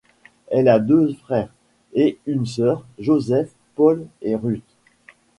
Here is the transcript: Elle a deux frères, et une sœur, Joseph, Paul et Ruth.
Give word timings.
Elle 0.47 0.67
a 0.67 0.79
deux 0.79 1.13
frères, 1.13 1.53
et 1.93 2.17
une 2.25 2.47
sœur, 2.47 2.87
Joseph, 2.97 3.51
Paul 3.75 4.07
et 4.23 4.35
Ruth. 4.35 4.65